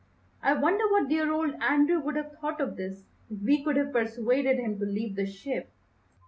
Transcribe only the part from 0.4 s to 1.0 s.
I wonder